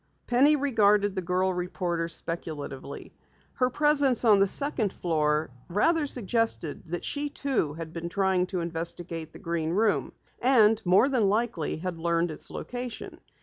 Penny 0.25 0.55
regarded 0.55 1.13
the 1.13 1.21
girl 1.21 1.53
reporter 1.53 2.07
speculatively. 2.07 3.13
Her 3.53 3.69
presence 3.69 4.25
on 4.25 4.39
the 4.39 4.47
second 4.47 4.91
floor 4.91 5.51
rather 5.69 6.07
suggested 6.07 6.87
that 6.87 7.05
she, 7.05 7.29
too, 7.29 7.75
had 7.75 7.93
been 7.93 8.09
trying 8.09 8.47
to 8.47 8.61
investigate 8.61 9.31
the 9.31 9.37
Green 9.37 9.69
Room, 9.69 10.13
and 10.41 10.81
more 10.85 11.07
than 11.07 11.29
likely 11.29 11.77
had 11.77 11.99
learned 11.99 12.31
its 12.31 12.49
location. 12.49 13.19